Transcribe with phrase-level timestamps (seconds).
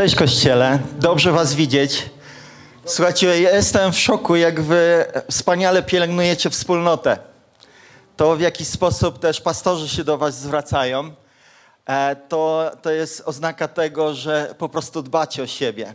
[0.00, 2.10] Cześć Kościele, dobrze Was widzieć.
[2.84, 7.18] Słuchajcie, jestem w szoku, jak Wy wspaniale pielęgnujecie wspólnotę.
[8.16, 11.14] To w jaki sposób też pastorzy się do Was zwracają,
[11.86, 15.94] e, to, to jest oznaka tego, że po prostu dbacie o siebie.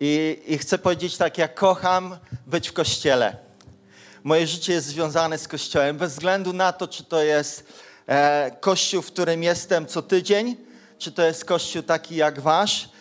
[0.00, 2.16] I, I chcę powiedzieć tak, ja kocham
[2.46, 3.36] być w Kościele.
[4.24, 7.72] Moje życie jest związane z Kościołem, bez względu na to, czy to jest
[8.06, 10.56] e, Kościół, w którym jestem co tydzień,
[10.98, 12.97] czy to jest Kościół taki jak Wasz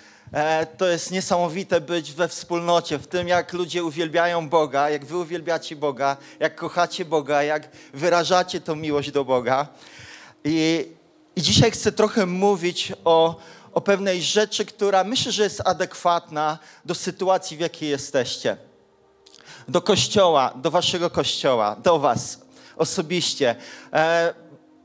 [0.78, 5.76] to jest niesamowite być we wspólnocie, w tym jak ludzie uwielbiają Boga, jak wy uwielbiacie
[5.76, 9.68] Boga, jak kochacie Boga, jak wyrażacie tą miłość do Boga.
[10.44, 10.88] I,
[11.36, 13.36] i dzisiaj chcę trochę mówić o,
[13.74, 18.58] o pewnej rzeczy, która myślę, że jest adekwatna do sytuacji, w jakiej jesteście.
[19.68, 22.40] Do kościoła, do waszego kościoła, do was
[22.78, 23.56] osobiście.
[23.94, 24.34] E,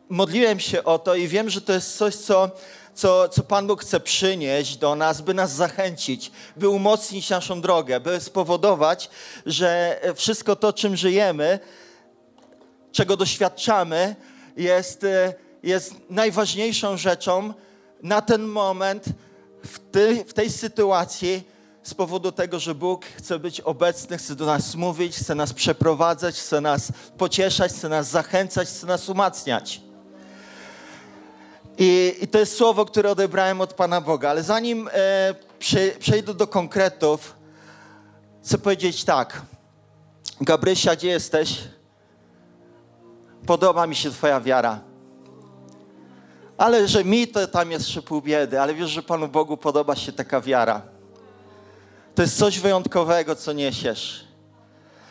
[0.08, 2.50] modliłem się o to i wiem, że to jest coś, co
[2.94, 8.00] co, co Pan Bóg chce przynieść do nas, by nas zachęcić, by umocnić naszą drogę,
[8.00, 9.10] by spowodować,
[9.46, 11.58] że wszystko to, czym żyjemy,
[12.92, 14.16] czego doświadczamy,
[14.56, 15.06] jest,
[15.62, 17.54] jest najważniejszą rzeczą
[18.02, 19.04] na ten moment,
[19.64, 24.46] w, ty, w tej sytuacji, z powodu tego, że Bóg chce być obecny, chce do
[24.46, 29.80] nas mówić, chce nas przeprowadzać, chce nas pocieszać, chce nas zachęcać, chce nas umacniać.
[31.84, 34.30] I, I, to jest słowo, które odebrałem od Pana Boga.
[34.30, 37.34] Ale zanim e, prze, przejdę do konkretów,
[38.44, 39.42] chcę powiedzieć tak.
[40.40, 41.58] Gabrysia, gdzie jesteś?
[43.46, 44.80] Podoba mi się Twoja wiara.
[46.58, 49.96] Ale że mi to tam jest jeszcze pół biedy, ale wiesz, że Panu Bogu podoba
[49.96, 50.82] się taka wiara.
[52.14, 54.24] To jest coś wyjątkowego, co niesiesz.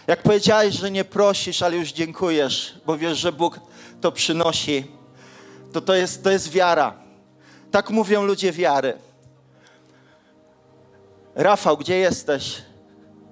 [0.08, 3.59] Jak powiedziałeś, że nie prosisz, ale już dziękujesz, bo wiesz, że Bóg
[4.02, 5.01] to przynosi
[5.73, 6.94] to to jest, to jest wiara.
[7.72, 8.94] Tak mówią ludzie wiary.
[11.36, 12.61] Rafał, gdzie jesteś?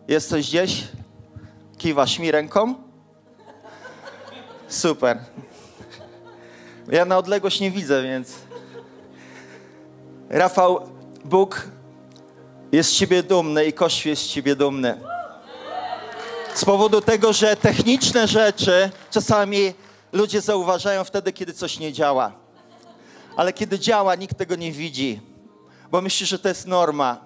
[0.07, 0.83] Jesteś gdzieś?
[1.77, 2.75] Kiwasz mi ręką?
[4.67, 5.19] Super.
[6.91, 8.33] Ja na odległość nie widzę, więc.
[10.29, 10.89] Rafał,
[11.25, 11.67] Bóg
[12.72, 14.99] jest z ciebie dumny i Kościół jest z ciebie dumny.
[16.53, 19.73] Z powodu tego, że techniczne rzeczy czasami
[20.12, 22.31] Ludzie zauważają wtedy, kiedy coś nie działa.
[23.36, 25.22] Ale kiedy działa, nikt tego nie widzi,
[25.92, 27.18] bo myśli, że to jest norma.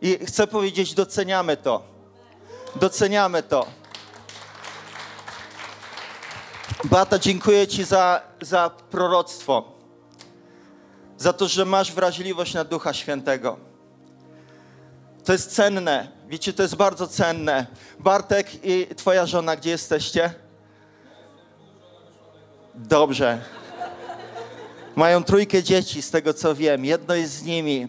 [0.00, 1.82] I chcę powiedzieć, doceniamy to.
[2.76, 3.66] Doceniamy to.
[6.84, 9.72] Bata, dziękuję Ci za, za proroctwo.
[11.18, 13.56] Za to, że masz wrażliwość na Ducha Świętego.
[15.24, 16.08] To jest cenne.
[16.28, 17.66] Wiecie, to jest bardzo cenne.
[17.98, 20.43] Bartek i Twoja żona, gdzie jesteście?
[22.76, 23.38] Dobrze.
[24.96, 26.84] Mają trójkę dzieci, z tego co wiem.
[26.84, 27.88] Jedno jest z nimi.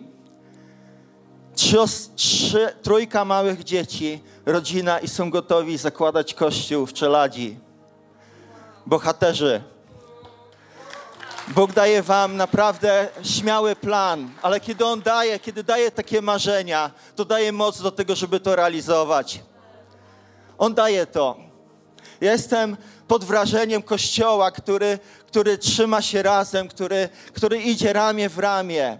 [1.56, 1.78] Trzy,
[2.16, 7.60] trzy, trójka małych dzieci, rodzina i są gotowi zakładać kościół w Czeladzi.
[8.86, 9.62] Bohaterzy.
[11.48, 17.26] Bóg daje wam naprawdę śmiały plan, ale kiedy On daje, kiedy daje takie marzenia, to
[17.26, 19.44] daje moc do tego, żeby to realizować.
[20.58, 21.38] On daje to.
[22.22, 22.78] Ja jestem
[23.08, 28.98] pod wrażeniem Kościoła, który, który trzyma się razem, który, który idzie ramię w ramię.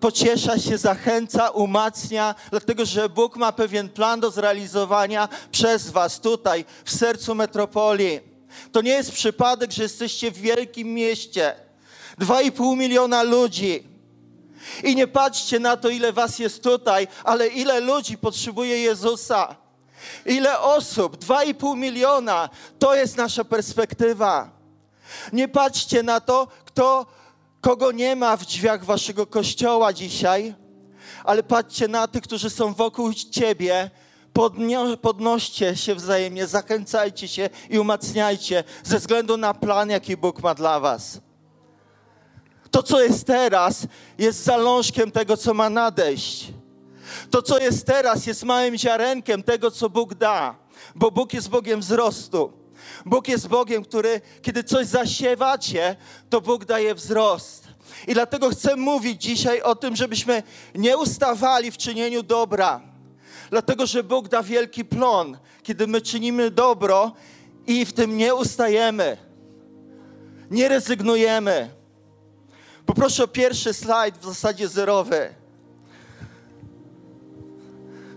[0.00, 6.64] Pociesza się, zachęca, umacnia, dlatego że Bóg ma pewien plan do zrealizowania przez Was tutaj,
[6.84, 8.20] w sercu metropolii.
[8.72, 11.54] To nie jest przypadek, że jesteście w wielkim mieście.
[12.18, 13.86] Dwa i pół miliona ludzi.
[14.84, 19.56] I nie patrzcie na to, ile was jest tutaj, ale ile ludzi potrzebuje Jezusa.
[20.26, 21.16] Ile osób?
[21.16, 22.48] 2,5 miliona.
[22.78, 24.50] To jest nasza perspektywa.
[25.32, 27.06] Nie patrzcie na to, kto,
[27.60, 30.54] kogo nie ma w drzwiach waszego kościoła dzisiaj,
[31.24, 33.90] ale patrzcie na tych, którzy są wokół ciebie.
[34.32, 40.54] Podnio, podnoście się wzajemnie, zachęcajcie się i umacniajcie ze względu na plan, jaki Bóg ma
[40.54, 41.20] dla was.
[42.70, 43.86] To, co jest teraz,
[44.18, 46.52] jest zalążkiem tego, co ma nadejść.
[47.30, 50.54] To, co jest teraz, jest małym ziarenkiem tego, co Bóg da,
[50.94, 52.52] bo Bóg jest Bogiem wzrostu.
[53.06, 55.96] Bóg jest Bogiem, który, kiedy coś zasiewacie,
[56.30, 57.68] to Bóg daje wzrost.
[58.06, 60.42] I dlatego chcę mówić dzisiaj o tym, żebyśmy
[60.74, 62.80] nie ustawali w czynieniu dobra.
[63.50, 67.12] Dlatego, że Bóg da wielki plon, kiedy my czynimy dobro
[67.66, 69.16] i w tym nie ustajemy.
[70.50, 71.70] Nie rezygnujemy.
[72.86, 75.34] Poproszę o pierwszy slajd, w zasadzie zerowy.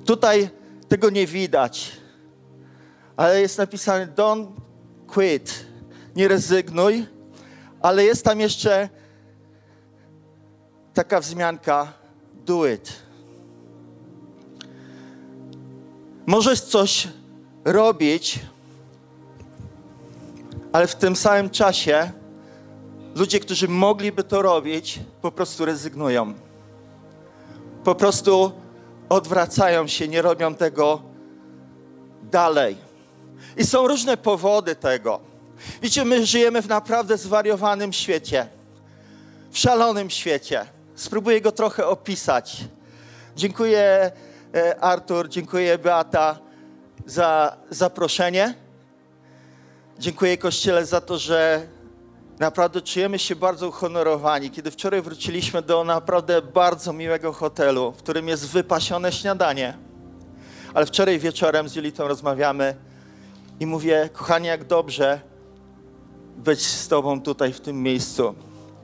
[0.10, 0.50] Tutaj
[0.88, 1.92] tego nie widać,
[3.18, 4.48] ale jest napisane don't
[5.08, 5.66] quit,
[6.16, 7.06] nie rezygnuj,
[7.82, 8.90] ale jest tam jeszcze
[10.94, 11.94] taka wzmianka
[12.46, 12.94] do it.
[16.26, 17.08] Możesz coś
[17.66, 18.40] robić,
[20.72, 22.12] ale w tym samym czasie
[23.16, 26.34] ludzie, którzy mogliby to robić, po prostu rezygnują.
[27.84, 28.52] Po prostu
[29.10, 31.02] odwracają się, nie robią tego
[32.24, 32.78] dalej.
[33.58, 35.20] I są różne powody tego.
[35.82, 38.48] Wiecie, my żyjemy w naprawdę zwariowanym świecie,
[39.52, 40.66] w szalonym świecie.
[40.96, 42.58] Spróbuję go trochę opisać.
[43.36, 44.12] Dziękuję
[44.56, 46.40] e, Artur, dziękuję Beata
[47.06, 48.54] za zaproszenie.
[50.00, 51.68] Dziękuję Kościele za to, że
[52.40, 54.52] naprawdę czujemy się bardzo uhonorowani.
[54.52, 59.78] Kiedy wczoraj wróciliśmy do naprawdę bardzo miłego hotelu, w którym jest wypasione śniadanie,
[60.74, 62.76] ale wczoraj wieczorem z Julitą rozmawiamy
[63.60, 65.22] i mówię, kochanie, jak dobrze
[66.38, 68.36] być z Tobą tutaj w tym miejscu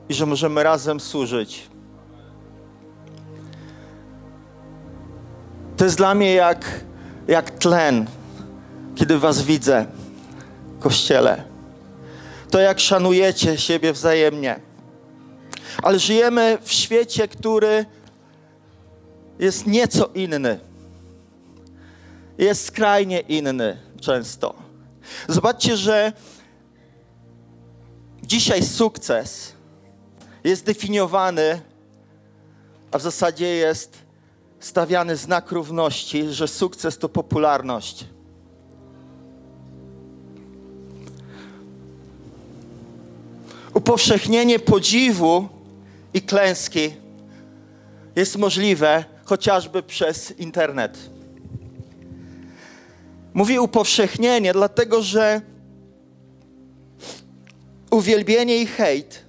[0.08, 1.70] i że możemy razem służyć.
[5.76, 6.84] To jest dla mnie jak,
[7.28, 8.06] jak tlen,
[8.94, 9.86] kiedy Was widzę
[10.78, 11.55] w kościele.
[12.50, 14.60] To jak szanujecie siebie wzajemnie.
[15.82, 17.84] Ale żyjemy w świecie, który
[19.38, 20.60] jest nieco inny.
[22.38, 24.54] Jest skrajnie inny często.
[25.28, 26.12] Zobaczcie, że
[28.22, 29.52] dzisiaj sukces
[30.44, 31.60] jest definiowany,
[32.92, 33.98] a w zasadzie jest
[34.60, 38.04] stawiany znak równości, że sukces to popularność.
[43.74, 45.48] Upowszechnienie podziwu
[46.14, 46.94] i klęski
[48.16, 51.10] jest możliwe chociażby przez internet.
[53.34, 55.40] Mówię upowszechnienie, dlatego że
[57.90, 59.24] uwielbienie i hejt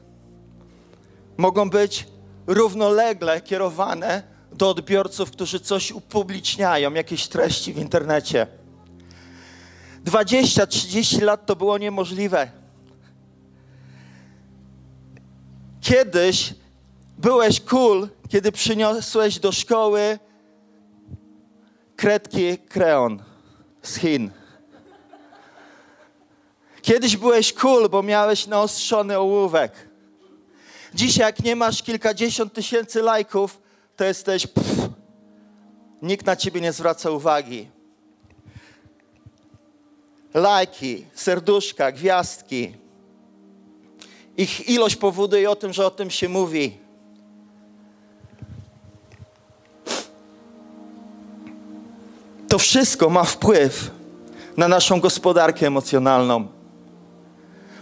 [1.38, 2.08] mogą być
[2.48, 8.48] równolegle kierowane do odbiorców, którzy coś upubliczniają, jakieś treści w internecie.
[10.06, 12.52] 20-30 lat to było niemożliwe.
[15.88, 16.54] Kiedyś
[17.18, 20.20] byłeś cool, kiedy przyniosłeś do szkoły
[21.96, 23.24] kredki kreon
[23.82, 24.32] z Chin.
[26.82, 29.72] Kiedyś byłeś cool, bo miałeś naostrzony ołówek.
[30.94, 33.62] Dzisiaj, jak nie masz kilkadziesiąt tysięcy lajków,
[33.96, 34.48] to jesteś.
[34.48, 34.90] Pff,
[36.02, 37.70] nikt na ciebie nie zwraca uwagi.
[40.34, 42.87] Lajki, serduszka, gwiazdki.
[44.38, 46.78] Ich ilość powoduje o tym, że o tym się mówi.
[52.48, 53.92] To wszystko ma wpływ
[54.58, 56.48] na naszą gospodarkę emocjonalną.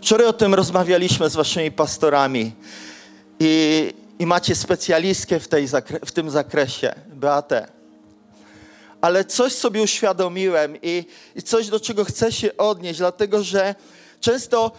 [0.02, 2.52] Wczoraj o tym rozmawialiśmy z waszymi pastorami
[3.40, 5.68] i, i macie specjalistkę w, tej,
[6.06, 7.68] w tym zakresie, Beatę.
[9.02, 11.06] Ale coś sobie uświadomiłem i,
[11.36, 13.76] i coś, do czego chcę się odnieść, dlatego że
[14.20, 14.72] często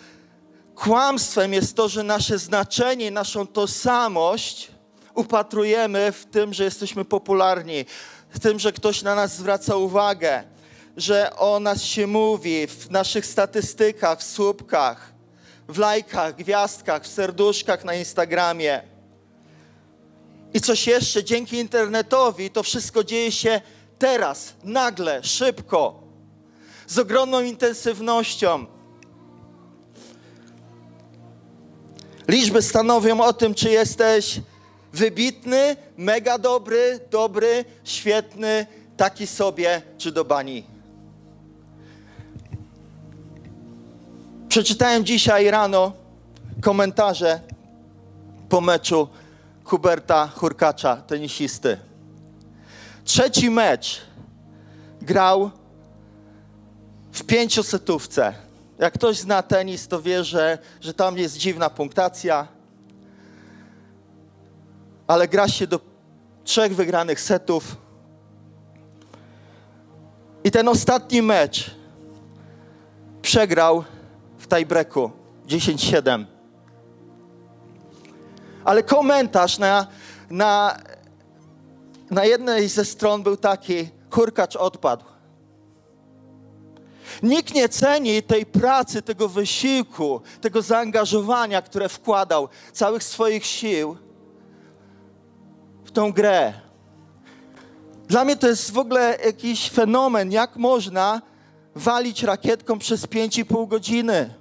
[0.77, 4.71] kłamstwem jest to, że nasze znaczenie, naszą tożsamość
[5.15, 7.85] upatrujemy w tym, że jesteśmy popularni,
[8.31, 10.45] w tym, że ktoś na nas zwraca uwagę,
[10.97, 15.13] że o nas się mówi w naszych statystykach, w słupkach,
[15.69, 18.83] w lajkach, gwiazdkach, w serduszkach na Instagramie.
[20.55, 23.61] I coś jeszcze, dzięki internetowi to wszystko dzieje się
[23.99, 26.03] teraz, nagle, szybko,
[26.87, 28.76] z ogromną intensywnością.
[32.29, 34.41] Liczby stanowią o tym, czy jesteś
[34.93, 38.67] wybitny, mega dobry, dobry, świetny,
[38.97, 40.65] taki sobie, czy do bani.
[44.49, 45.93] Przeczytałem dzisiaj rano
[46.61, 47.41] komentarze
[48.49, 49.09] po meczu
[49.65, 51.79] Huberta Hurkacza, tenisisty.
[53.05, 54.01] Trzeci mecz
[55.03, 55.51] grał
[57.13, 58.46] w pięciosetówce.
[58.79, 62.49] Jak ktoś zna tenis, to wie, że, że tam jest dziwna punktacja,
[65.07, 65.81] ale gra się do
[66.45, 67.77] trzech wygranych setów.
[70.45, 71.71] I ten ostatni mecz
[73.23, 73.85] przegrał
[74.39, 75.11] w tiebreaku
[75.47, 76.25] 10-7.
[78.65, 79.87] Ale komentarz na,
[80.31, 80.77] na,
[82.11, 85.16] na jednej ze stron był taki: Hurkacz odpadł.
[87.23, 93.97] Nikt nie ceni tej pracy, tego wysiłku, tego zaangażowania, które wkładał, całych swoich sił
[95.85, 96.53] w tą grę.
[98.09, 101.23] Dla mnie to jest w ogóle jakiś fenomen, jak można
[101.75, 104.35] walić rakietką przez 5,5 godziny.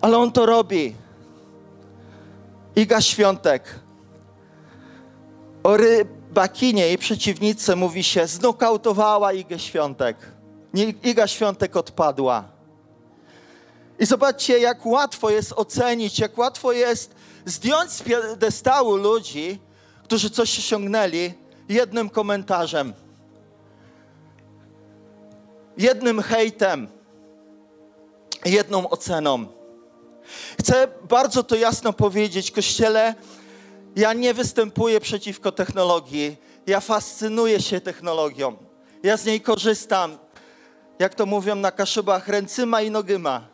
[0.00, 0.94] Ale on to robi.
[2.76, 3.80] Iga Świątek.
[5.62, 10.16] Ory Bakinie, jej przeciwnicy, mówi się, znokautowała Igę Świątek.
[11.02, 12.44] Iga Świątek odpadła.
[13.98, 17.14] I zobaczcie, jak łatwo jest ocenić, jak łatwo jest
[17.44, 19.58] zdjąć z piedestału ludzi,
[20.04, 21.32] którzy coś osiągnęli
[21.68, 22.92] jednym komentarzem,
[25.78, 26.88] jednym hejtem,
[28.44, 29.46] jedną oceną.
[30.60, 33.14] Chcę bardzo to jasno powiedzieć, Kościele,
[33.96, 36.36] ja nie występuję przeciwko technologii.
[36.66, 38.56] Ja fascynuję się technologią.
[39.02, 40.18] Ja z niej korzystam.
[40.98, 43.48] Jak to mówią na Kaszubach, ręcyma i nogyma.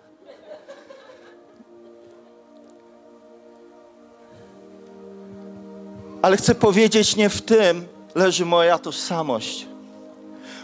[6.23, 9.67] Ale chcę powiedzieć, nie w tym leży moja tożsamość.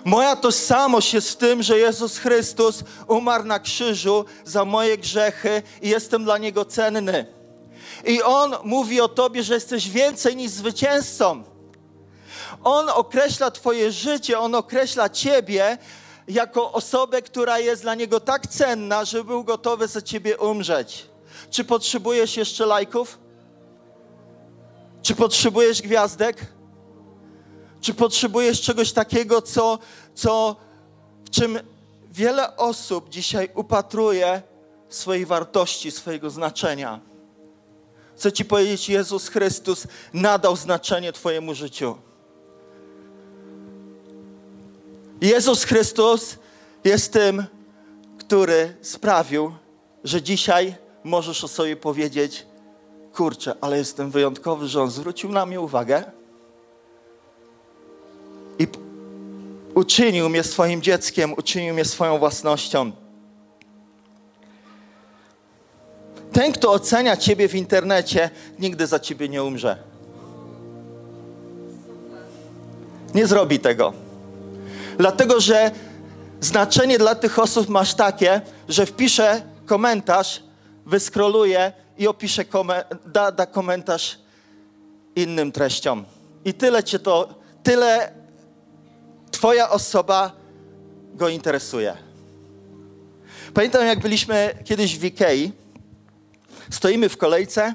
[0.04, 5.88] Moja tożsamość jest w tym, że Jezus Chrystus umarł na krzyżu za moje grzechy i
[5.88, 7.37] jestem dla Niego cenny.
[8.04, 11.42] I On mówi o Tobie, że jesteś więcej niż zwycięzcą.
[12.64, 15.78] On określa Twoje życie, On określa Ciebie
[16.28, 21.06] jako osobę, która jest dla Niego tak cenna, że był gotowy za Ciebie umrzeć.
[21.50, 23.18] Czy potrzebujesz jeszcze lajków?
[25.02, 26.46] Czy potrzebujesz gwiazdek?
[27.80, 29.78] Czy potrzebujesz czegoś takiego, co,
[30.14, 30.56] co,
[31.24, 31.58] w czym
[32.10, 34.42] wiele osób dzisiaj upatruje
[34.88, 37.00] swojej wartości, swojego znaczenia?
[38.18, 41.96] Chcę Ci powiedzieć, Jezus Chrystus nadał znaczenie Twojemu życiu.
[45.20, 46.36] Jezus Chrystus
[46.84, 47.44] jest tym,
[48.18, 49.54] który sprawił,
[50.04, 52.46] że dzisiaj możesz o sobie powiedzieć,
[53.14, 56.04] kurczę, ale jestem wyjątkowy, że On zwrócił na mnie uwagę
[58.58, 58.66] i
[59.74, 62.92] uczynił mnie swoim dzieckiem, uczynił mnie swoją własnością.
[66.32, 69.76] Ten, kto ocenia Ciebie w internecie, nigdy za Ciebie nie umrze.
[73.14, 73.92] Nie zrobi tego.
[74.98, 75.70] Dlatego, że
[76.40, 80.42] znaczenie dla tych osób masz takie, że wpisze komentarz,
[80.86, 82.44] wyskroluje i opisze,
[83.06, 84.18] da, da komentarz
[85.16, 86.04] innym treściom.
[86.44, 88.12] I tyle cię to, tyle
[89.30, 90.32] twoja osoba
[91.14, 91.96] go interesuje.
[93.54, 95.52] Pamiętam, jak byliśmy kiedyś w Ikei,
[96.70, 97.74] stoimy w kolejce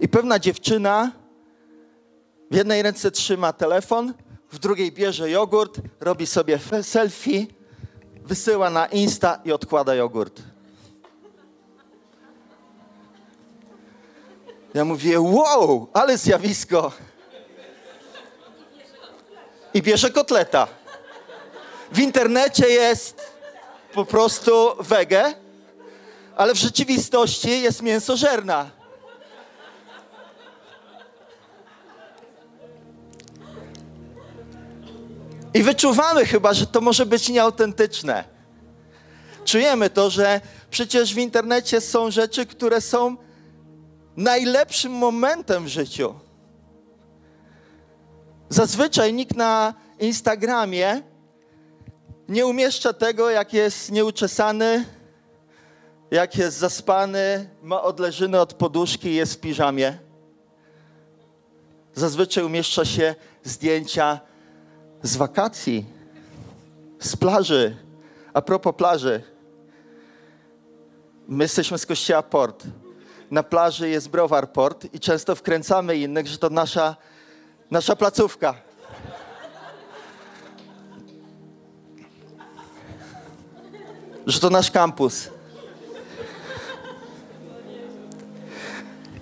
[0.00, 1.12] i pewna dziewczyna
[2.50, 4.14] w jednej ręce trzyma telefon,
[4.52, 7.46] w drugiej bierze jogurt, robi sobie selfie,
[8.24, 10.42] wysyła na Insta i odkłada jogurt.
[14.74, 16.92] Ja mówię, wow, ale zjawisko.
[19.74, 20.66] I bierze kotleta.
[21.92, 23.32] W internecie jest
[23.92, 25.34] po prostu wege,
[26.36, 28.70] ale w rzeczywistości jest mięsożerna.
[35.54, 38.24] I wyczuwamy chyba, że to może być nieautentyczne.
[39.44, 43.16] Czujemy to, że przecież w internecie są rzeczy, które są
[44.16, 46.14] najlepszym momentem w życiu.
[48.48, 51.02] Zazwyczaj nikt na Instagramie
[52.28, 54.84] nie umieszcza tego, jak jest nieuczesany,
[56.10, 59.98] jak jest zaspany, ma odleżyny od poduszki jest w piżamie.
[61.94, 64.20] Zazwyczaj umieszcza się zdjęcia
[65.02, 65.86] z wakacji,
[67.00, 67.76] z plaży.
[68.32, 69.22] A propos plaży,
[71.28, 72.66] my jesteśmy z kościoła Port.
[73.30, 76.96] Na plaży jest browar Port i często wkręcamy innych, że to nasza,
[77.70, 78.54] nasza placówka.
[84.26, 85.39] Że to nasz kampus.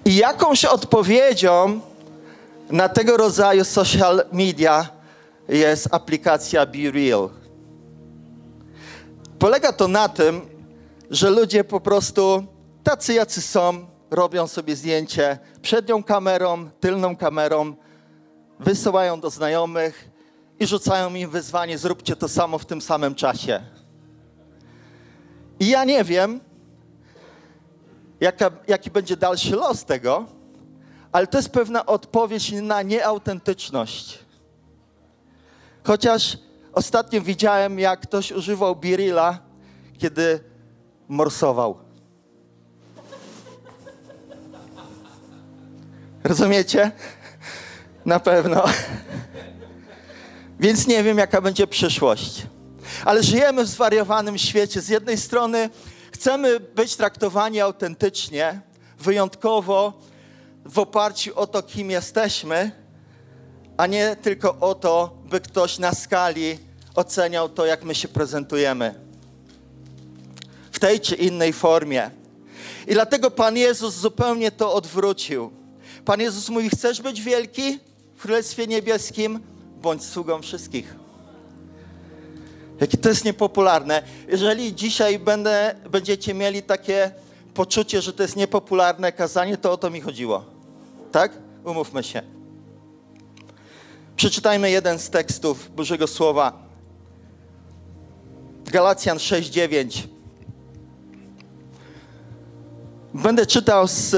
[0.08, 1.80] I jakąś odpowiedzią
[2.70, 4.88] na tego rodzaju social media
[5.48, 7.28] jest aplikacja Be Real.
[9.38, 10.40] Polega to na tym,
[11.10, 12.44] że ludzie po prostu
[12.84, 17.74] tacy jacy są, robią sobie zdjęcie przednią kamerą, tylną kamerą,
[18.60, 20.10] wysyłają do znajomych
[20.60, 23.62] i rzucają im wyzwanie, zróbcie to samo w tym samym czasie.
[25.60, 26.40] I ja nie wiem,
[28.20, 30.26] jaka, jaki będzie dalszy los tego,
[31.12, 34.18] ale to jest pewna odpowiedź na nieautentyczność.
[35.84, 36.38] Chociaż
[36.72, 39.38] ostatnio widziałem, jak ktoś używał birilla,
[39.98, 40.40] kiedy
[41.08, 41.78] morsował.
[46.24, 46.90] Rozumiecie?
[48.04, 48.64] Na pewno.
[50.60, 52.46] Więc nie wiem, jaka będzie przyszłość.
[53.04, 54.80] Ale żyjemy w zwariowanym świecie.
[54.80, 55.70] Z jednej strony
[56.18, 58.60] chcemy być traktowani autentycznie,
[59.00, 59.92] wyjątkowo,
[60.64, 62.70] w oparciu o to, kim jesteśmy,
[63.76, 66.58] a nie tylko o to, by ktoś na skali
[66.94, 68.94] oceniał to, jak my się prezentujemy.
[70.72, 72.10] W tej czy innej formie.
[72.86, 75.50] I dlatego Pan Jezus zupełnie to odwrócił.
[76.04, 77.78] Pan Jezus mówi: Chcesz być wielki
[78.16, 79.40] w Królestwie Niebieskim?
[79.82, 80.97] Bądź sługą wszystkich.
[82.80, 84.02] Jakie to jest niepopularne.
[84.28, 87.10] Jeżeli dzisiaj będę, będziecie mieli takie
[87.54, 90.44] poczucie, że to jest niepopularne kazanie, to o to mi chodziło.
[91.12, 91.32] Tak?
[91.64, 92.22] Umówmy się.
[94.16, 96.52] Przeczytajmy jeden z tekstów Bożego Słowa.
[98.64, 100.06] Galacjan 6:9.
[103.14, 104.16] Będę czytał z,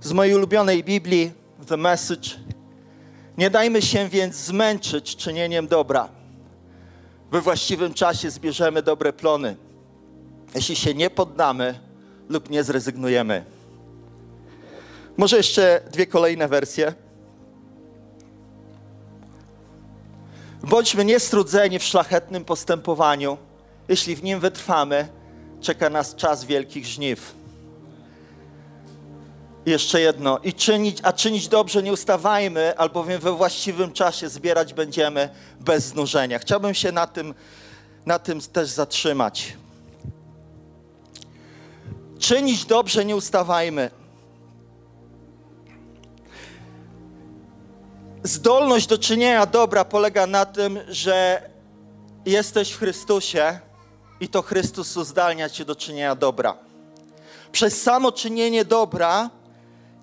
[0.00, 1.32] z mojej ulubionej Biblii,
[1.66, 2.30] The Message.
[3.38, 6.21] Nie dajmy się więc zmęczyć czynieniem dobra.
[7.32, 9.56] We właściwym czasie zbierzemy dobre plony.
[10.54, 11.78] Jeśli się nie poddamy
[12.28, 13.44] lub nie zrezygnujemy.
[15.16, 16.94] Może jeszcze dwie kolejne wersje.
[20.62, 23.38] Bądźmy niestrudzeni w szlachetnym postępowaniu.
[23.88, 25.08] Jeśli w nim wytrwamy,
[25.60, 27.34] czeka nas czas wielkich żniw.
[29.66, 30.38] Jeszcze jedno.
[30.38, 35.28] I czynić, a czynić dobrze nie ustawajmy, albowiem we właściwym czasie zbierać będziemy
[35.60, 36.38] bez znużenia.
[36.38, 37.34] Chciałbym się na tym,
[38.06, 39.56] na tym też zatrzymać.
[42.18, 43.90] Czynić dobrze nie ustawajmy.
[48.22, 51.42] Zdolność do czynienia dobra polega na tym, że
[52.26, 53.58] jesteś w Chrystusie
[54.20, 56.56] i to Chrystus uzdalnia cię do czynienia dobra.
[57.52, 59.30] Przez samo czynienie dobra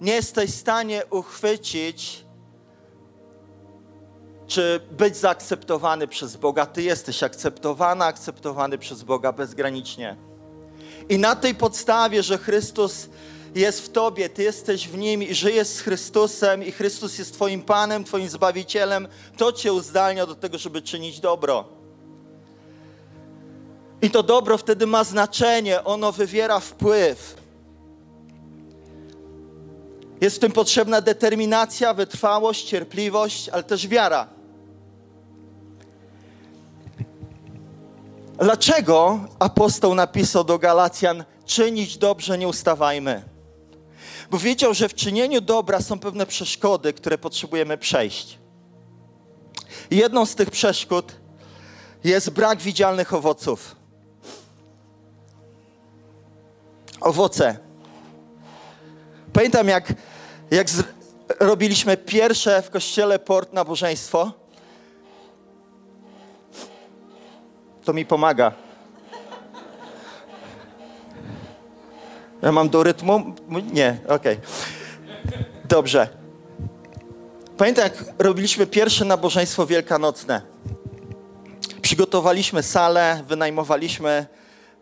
[0.02, 2.26] nie jesteś w stanie uchwycić
[4.48, 6.66] czy być zaakceptowany przez Boga.
[6.66, 10.16] Ty jesteś akceptowany, akceptowany przez Boga bezgranicznie.
[11.10, 13.10] I na tej podstawie, że Chrystus
[13.56, 17.62] jest w Tobie, Ty jesteś w Nim i żyjesz z Chrystusem i Chrystus jest Twoim
[17.62, 21.66] Panem, Twoim Zbawicielem, to Cię uzdalnia do tego, żeby czynić dobro.
[24.02, 27.39] I to dobro wtedy ma znaczenie, ono wywiera wpływ.
[30.22, 34.28] Jest w tym potrzebna determinacja, wytrwałość, cierpliwość, ale też wiara.
[38.40, 43.24] Dlaczego apostoł napisał do Galacjan: czynić dobrze, nie ustawajmy?
[44.32, 48.40] Bo wiedział, że w czynieniu dobra są pewne przeszkody, które potrzebujemy przejść.
[49.92, 51.16] jedną z tych przeszkód
[52.04, 53.76] jest brak widzialnych owoców.
[57.02, 57.58] Owoce.
[59.34, 59.94] Pamiętam, jak,
[60.52, 60.68] jak
[61.40, 64.32] robiliśmy pierwsze w kościele port nabożeństwo.
[67.86, 68.52] To mi pomaga.
[72.42, 73.36] Ja mam do rytmu?
[73.74, 74.38] Nie, okej.
[74.38, 74.38] Okay.
[75.66, 76.08] Dobrze.
[77.58, 80.42] Pamiętam, jak robiliśmy pierwsze nabożeństwo wielkanocne.
[81.82, 84.26] Przygotowaliśmy salę, wynajmowaliśmy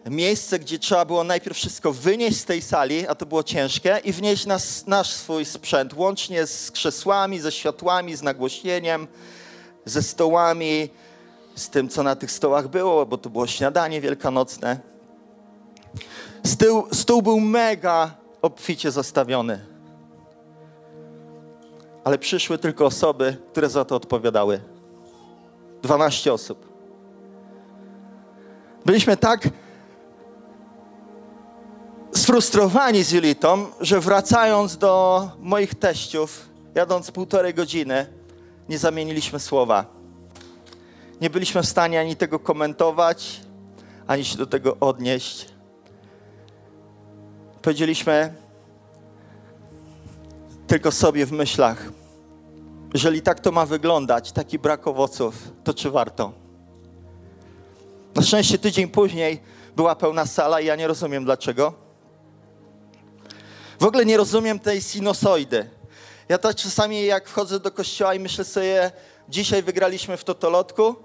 [0.10, 4.13] miejsce, gdzie trzeba było najpierw wszystko wynieść z tej sali, a to było ciężkie, i
[4.13, 9.08] wnieść nas, nasz swój sprzęt, łącznie z krzesłami, ze światłami, z nagłośnieniem,
[9.86, 10.89] ze stołami,
[11.56, 14.80] z tym, co na tych stołach było, bo to było śniadanie wielkanocne.
[16.46, 19.60] Stół, stół był mega obficie zastawiony.
[22.04, 24.62] Ale przyszły tylko osoby, które za to odpowiadały.
[25.82, 26.67] 12 osób.
[28.86, 29.50] Byliśmy tak
[32.28, 38.06] sfrustrowani z Julitą, że wracając do moich teściów, jadąc półtorej godziny,
[38.70, 39.86] nie zamieniliśmy słowa.
[41.22, 43.42] Nie byliśmy w stanie ani tego komentować,
[44.08, 45.46] ani się do tego odnieść.
[47.62, 48.34] Powiedzieliśmy
[50.68, 51.92] tylko sobie w myślach,
[52.94, 56.32] jeżeli tak to ma wyglądać, taki brak owoców, to czy warto?
[58.16, 59.42] Na szczęście tydzień później
[59.76, 61.87] była pełna sala i ja nie rozumiem dlaczego.
[63.80, 65.70] W ogóle nie rozumiem tej sinusoidy.
[66.30, 68.92] Ja tak czasami jak wchodzę do kościoła i myślę sobie,
[69.30, 70.96] dzisiaj wygraliśmy w totolotku,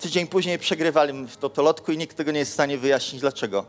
[0.00, 3.66] tydzień później przegrywaliśmy w totolotku i nikt tego nie jest w stanie wyjaśnić dlaczego.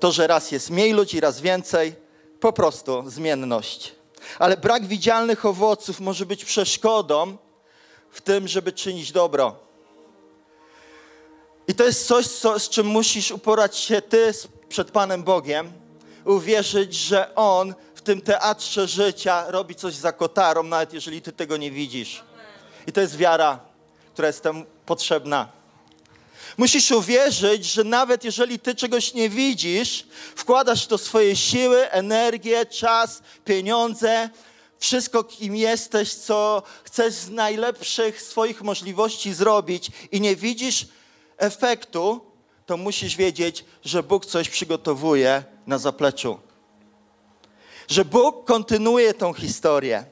[0.00, 1.94] To, że raz jest mniej ludzi, raz więcej,
[2.40, 3.94] po prostu zmienność.
[4.38, 7.36] Ale brak widzialnych owoców może być przeszkodą
[8.10, 9.56] w tym, żeby czynić dobro.
[11.68, 14.32] I to jest coś, co, z czym musisz uporać się ty
[14.68, 15.81] przed Panem Bogiem,
[16.24, 21.56] uwierzyć, że On w tym teatrze życia robi coś za kotarą, nawet jeżeli ty tego
[21.56, 22.22] nie widzisz.
[22.86, 23.58] I to jest wiara,
[24.12, 25.48] która jest tam potrzebna.
[26.56, 30.06] Musisz uwierzyć, że nawet jeżeli ty czegoś nie widzisz,
[30.36, 34.30] wkładasz to swoje siły, energię, czas, pieniądze,
[34.78, 40.86] wszystko, kim jesteś, co chcesz z najlepszych swoich możliwości zrobić i nie widzisz
[41.36, 42.31] efektu,
[42.72, 46.38] to musisz wiedzieć, że Bóg coś przygotowuje na zapleczu.
[47.88, 50.04] Że Bóg kontynuuje tą historię.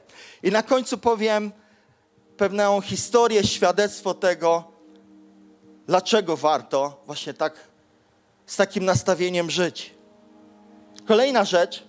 [0.43, 1.51] I na końcu powiem
[2.37, 4.63] pewną historię, świadectwo tego,
[5.87, 7.53] dlaczego warto właśnie tak
[8.45, 9.93] z takim nastawieniem żyć.
[11.07, 11.83] Kolejna rzecz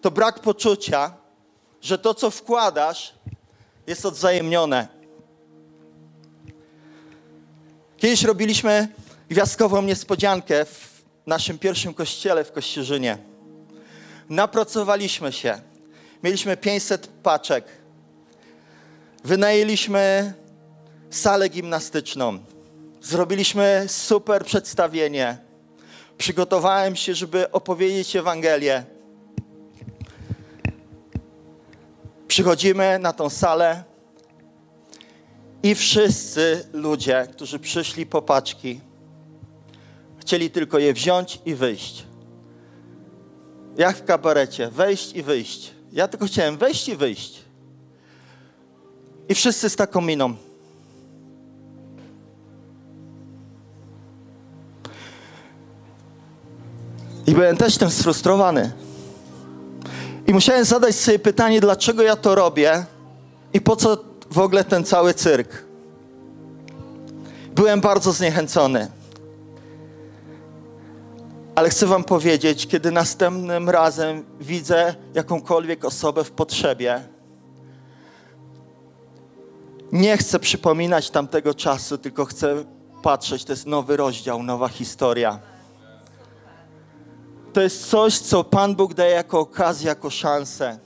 [0.00, 1.14] to brak poczucia,
[1.80, 3.14] że to, co wkładasz,
[3.86, 4.88] jest odwzajemnione.
[7.96, 8.88] Kiedyś robiliśmy
[9.30, 13.18] gwiazdkową niespodziankę w naszym pierwszym kościele w Kościerzynie.
[14.28, 15.60] Napracowaliśmy się.
[16.22, 17.64] Mieliśmy 500 paczek.
[19.24, 20.34] Wynajęliśmy
[21.10, 22.38] salę gimnastyczną.
[23.00, 25.38] Zrobiliśmy super przedstawienie.
[26.18, 28.84] Przygotowałem się, żeby opowiedzieć Ewangelię.
[32.28, 33.84] Przychodzimy na tą salę
[35.62, 38.80] i wszyscy ludzie, którzy przyszli po paczki,
[40.20, 42.06] chcieli tylko je wziąć i wyjść.
[43.76, 45.70] Jak w kabarecie, wejść i wyjść.
[45.92, 47.42] Ja tylko chciałem wejść i wyjść.
[49.28, 50.34] I wszyscy z taką miną.
[57.26, 58.72] I byłem też tym sfrustrowany.
[60.26, 62.84] I musiałem zadać sobie pytanie, dlaczego ja to robię
[63.52, 65.64] i po co w ogóle ten cały cyrk.
[67.54, 68.99] Byłem bardzo zniechęcony.
[71.54, 77.00] Ale chcę Wam powiedzieć, kiedy następnym razem widzę jakąkolwiek osobę w potrzebie,
[79.92, 82.64] nie chcę przypominać tamtego czasu, tylko chcę
[83.02, 85.38] patrzeć, to jest nowy rozdział, nowa historia.
[87.52, 90.78] To jest coś, co Pan Bóg daje jako okazję, jako szansę.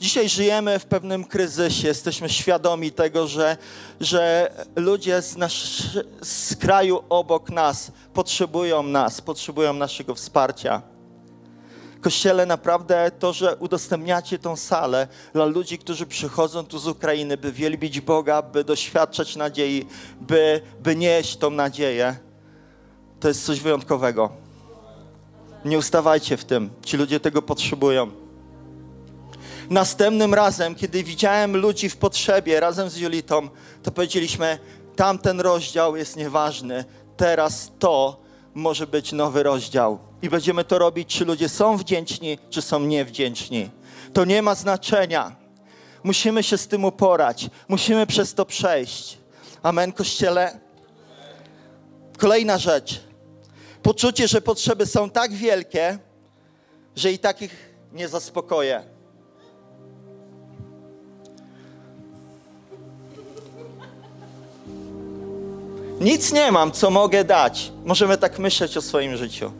[0.00, 3.56] Dzisiaj żyjemy w pewnym kryzysie, jesteśmy świadomi tego, że,
[4.00, 5.82] że ludzie z, nasz,
[6.22, 10.82] z kraju obok nas potrzebują nas, potrzebują naszego wsparcia.
[12.00, 17.52] Kościele, naprawdę to, że udostępniacie tą salę dla ludzi, którzy przychodzą tu z Ukrainy, by
[17.52, 19.86] wielbić Boga, by doświadczać nadziei,
[20.20, 22.16] by, by nieść tą nadzieję,
[23.20, 24.30] to jest coś wyjątkowego.
[25.64, 26.70] Nie ustawajcie w tym.
[26.82, 28.23] Ci ludzie tego potrzebują.
[29.70, 33.48] Następnym razem, kiedy widziałem ludzi w potrzebie razem z Julitą,
[33.82, 34.58] to powiedzieliśmy,
[34.96, 36.84] tamten rozdział jest nieważny.
[37.16, 38.20] Teraz to
[38.54, 39.98] może być nowy rozdział.
[40.22, 43.70] I będziemy to robić, czy ludzie są wdzięczni, czy są niewdzięczni.
[44.12, 45.36] To nie ma znaczenia.
[46.02, 47.50] Musimy się z tym uporać.
[47.68, 49.18] Musimy przez to przejść.
[49.62, 50.60] Amen, Kościele.
[52.18, 53.00] Kolejna rzecz.
[53.82, 55.98] Poczucie, że potrzeby są tak wielkie,
[56.96, 58.93] że i takich nie zaspokoję.
[66.04, 67.72] Nic nie mam, co mogę dać.
[67.84, 69.52] Możemy tak myśleć o swoim życiu.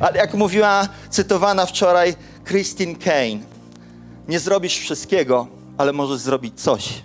[0.00, 2.14] Ale jak mówiła cytowana wczoraj
[2.44, 3.38] Christine Kane,
[4.28, 5.46] nie zrobisz wszystkiego,
[5.78, 7.02] ale możesz zrobić coś.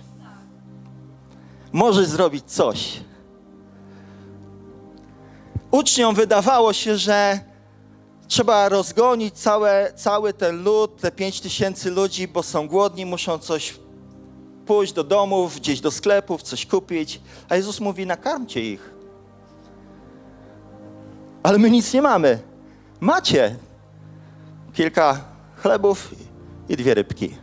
[1.72, 3.00] Możesz zrobić coś.
[5.70, 7.40] Uczniom wydawało się, że
[8.28, 13.74] trzeba rozgonić całe, cały ten lud, te pięć tysięcy ludzi, bo są głodni, muszą coś
[14.68, 17.20] pójść do domów, gdzieś do sklepów, coś kupić.
[17.48, 18.90] A Jezus mówi, nakarmcie ich.
[21.42, 22.38] Ale my nic nie mamy.
[23.00, 23.56] Macie
[24.74, 25.24] kilka
[25.56, 26.14] chlebów
[26.68, 27.36] i dwie rybki.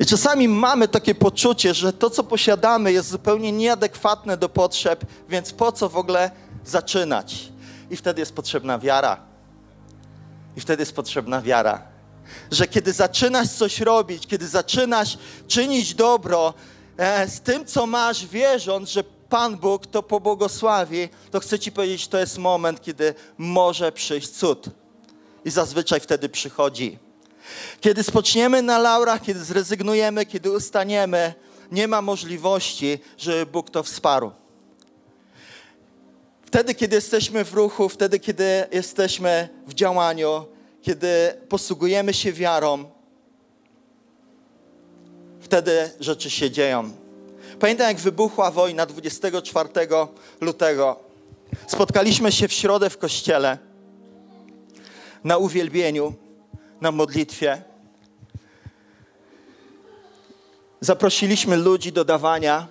[0.00, 5.52] I czasami mamy takie poczucie, że to, co posiadamy, jest zupełnie nieadekwatne do potrzeb, więc
[5.52, 6.30] po co w ogóle
[6.64, 7.52] zaczynać?
[7.90, 9.20] I wtedy jest potrzebna wiara.
[10.56, 11.97] I wtedy jest potrzebna wiara
[12.50, 16.54] że kiedy zaczynasz coś robić, kiedy zaczynasz czynić dobro
[16.96, 22.08] e, z tym, co masz, wierząc, że Pan Bóg to pobłogosławi, to chcę Ci powiedzieć,
[22.08, 24.66] to jest moment, kiedy może przyjść cud.
[25.44, 26.98] I zazwyczaj wtedy przychodzi.
[27.80, 31.34] Kiedy spoczniemy na laurach, kiedy zrezygnujemy, kiedy ustaniemy,
[31.72, 34.32] nie ma możliwości, żeby Bóg to wsparł.
[36.42, 40.46] Wtedy, kiedy jesteśmy w ruchu, wtedy, kiedy jesteśmy w działaniu,
[40.88, 42.84] kiedy posługujemy się wiarą,
[45.40, 46.90] wtedy rzeczy się dzieją.
[47.60, 49.68] Pamiętam, jak wybuchła wojna 24
[50.40, 51.00] lutego.
[51.66, 53.58] Spotkaliśmy się w środę w kościele
[55.24, 56.14] na uwielbieniu,
[56.80, 57.62] na modlitwie.
[60.80, 62.68] Zaprosiliśmy ludzi do dawania.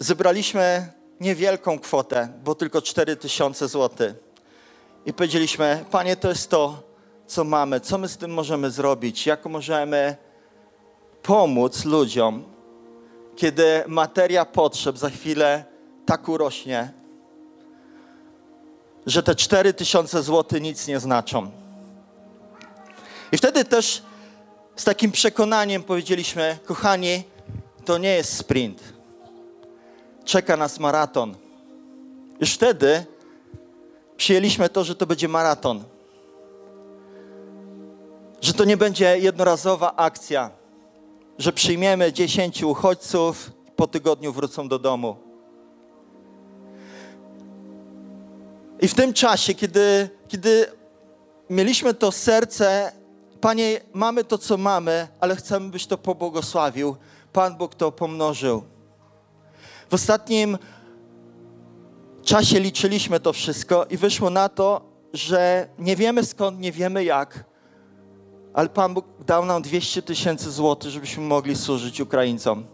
[0.00, 4.27] Zebraliśmy niewielką kwotę, bo tylko 4 tysiące złotych
[5.08, 6.82] i powiedzieliśmy, Panie, to jest to,
[7.26, 10.16] co mamy, co my z tym możemy zrobić, jak możemy
[11.22, 12.44] pomóc ludziom,
[13.36, 15.64] kiedy materia potrzeb za chwilę
[16.06, 16.92] tak urośnie,
[19.06, 21.50] że te 4000 zł nic nie znaczą.
[23.32, 24.02] I wtedy też
[24.76, 27.22] z takim przekonaniem powiedzieliśmy, kochani,
[27.84, 28.82] to nie jest sprint.
[30.24, 31.34] Czeka nas maraton.
[32.40, 33.06] Już wtedy
[34.18, 35.84] przyjęliśmy to, że to będzie maraton.
[38.40, 40.50] Że to nie będzie jednorazowa akcja,
[41.38, 45.16] że przyjmiemy 10 uchodźców po tygodniu wrócą do domu.
[48.80, 50.66] I w tym czasie, kiedy, kiedy
[51.50, 52.92] mieliśmy to serce,
[53.40, 56.96] Panie, mamy to, co mamy, ale chcemy, byś to pobłogosławił.
[57.32, 58.62] Pan Bóg to pomnożył.
[59.90, 60.58] W ostatnim
[62.28, 64.80] czasie liczyliśmy to wszystko i wyszło na to,
[65.12, 67.44] że nie wiemy skąd, nie wiemy jak,
[68.54, 72.66] ale Pan Bóg dał nam 200 tysięcy złotych, żebyśmy mogli służyć Ukraińcom.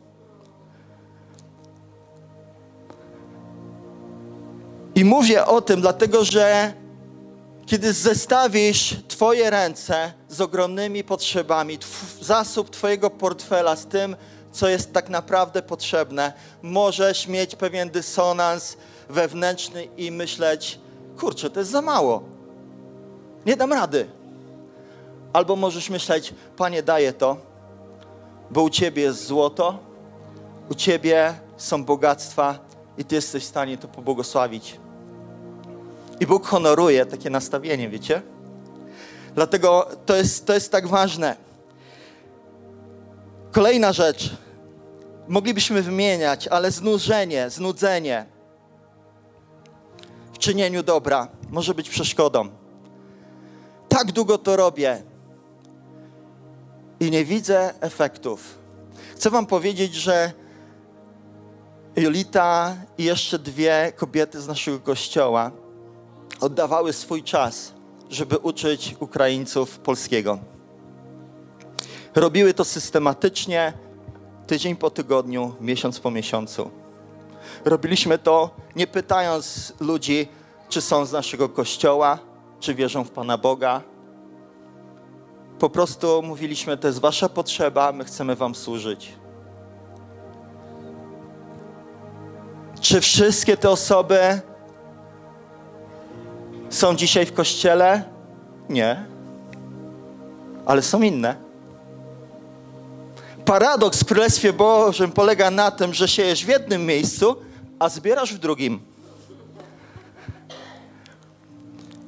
[4.95, 6.73] I mówię o tym, dlatego że
[7.67, 11.79] kiedy zestawisz Twoje ręce z ogromnymi potrzebami,
[12.21, 14.17] zasób Twojego portfela z tym,
[14.53, 18.77] co jest tak naprawdę potrzebne, możesz mieć pewien dysonans
[19.09, 20.79] wewnętrzny i myśleć,
[21.19, 22.23] kurczę, to jest za mało.
[23.47, 24.07] Nie dam rady.
[25.33, 27.37] Albo możesz myśleć, Panie, daję to,
[28.51, 29.79] bo u Ciebie jest złoto,
[30.71, 32.59] u Ciebie są bogactwa
[32.99, 34.81] i Ty jesteś w stanie to pobłogosławić.
[36.21, 38.23] I Bóg honoruje takie nastawienie, wiecie?
[39.35, 41.37] Dlatego to jest, to jest tak ważne.
[43.53, 44.31] Kolejna rzecz.
[45.29, 48.27] Moglibyśmy wymieniać, ale znużenie, znudzenie
[50.44, 52.48] czynieniu dobra może być przeszkodą.
[53.88, 55.02] Tak długo to robię
[57.00, 58.59] i nie widzę efektów.
[59.16, 60.33] Chcę Wam powiedzieć, że
[61.96, 65.50] Julita i jeszcze dwie kobiety z naszego kościoła
[66.40, 67.72] oddawały swój czas,
[68.11, 70.38] żeby uczyć Ukraińców polskiego.
[72.14, 73.72] Robiły to systematycznie,
[74.46, 76.84] tydzień po tygodniu, miesiąc po miesiącu.
[77.64, 80.29] Robiliśmy to nie pytając ludzi,
[80.68, 82.18] czy są z naszego kościoła,
[82.61, 83.81] czy wierzą w Pana Boga.
[85.59, 89.12] Po prostu mówiliśmy, to jest Wasza potrzeba, my chcemy Wam służyć.
[92.81, 94.40] Czy wszystkie te osoby
[96.70, 98.05] są dzisiaj w kościele?
[98.68, 99.05] Nie.
[100.66, 101.37] Ale są inne.
[103.44, 107.37] Paradoks w Królestwie Bożym polega na tym, że siejesz w jednym miejscu,
[107.79, 108.81] a zbierasz w drugim.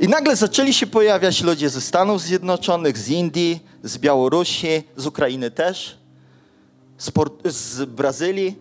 [0.01, 5.51] I nagle zaczęli się pojawiać ludzie ze Stanów Zjednoczonych, z Indii, z Białorusi, z Ukrainy
[5.51, 5.99] też,
[6.99, 7.13] z,
[7.55, 8.59] z Brazylii.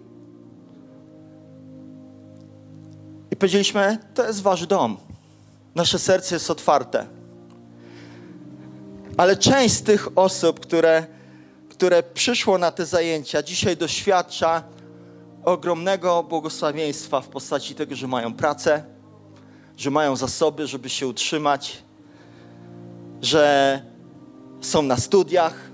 [3.32, 4.98] I powiedzieliśmy, to jest wasz dom.
[5.76, 7.08] Nasze serce jest otwarte.
[9.18, 11.08] Ale część z tych osób, które,
[11.70, 14.64] które przyszło na te zajęcia, dzisiaj doświadcza
[15.46, 18.84] ogromnego błogosławieństwa w postaci tego, że mają pracę,
[19.78, 21.84] że mają zasoby, żeby się utrzymać,
[23.22, 23.82] że
[24.62, 25.72] są na studiach,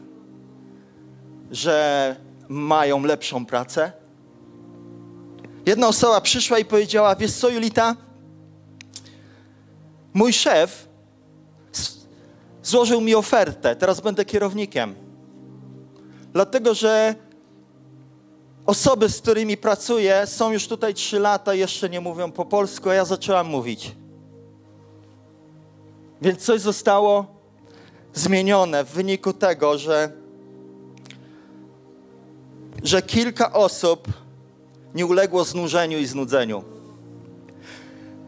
[1.51, 2.15] że
[2.49, 3.91] mają lepszą pracę.
[5.65, 7.95] Jedna osoba przyszła i powiedziała: Wiesz co, Julita?
[10.13, 10.87] Mój szef
[12.63, 14.95] złożył mi ofertę, teraz będę kierownikiem.
[16.33, 17.15] Dlatego, że
[18.65, 22.93] osoby, z którymi pracuję, są już tutaj trzy lata, jeszcze nie mówią po polsku, a
[22.93, 23.95] ja zaczęłam mówić.
[26.21, 27.25] Więc coś zostało
[28.13, 30.11] zmienione w wyniku tego, że,
[32.83, 34.07] że kilka osób
[34.95, 36.63] nie uległo znużeniu i znudzeniu.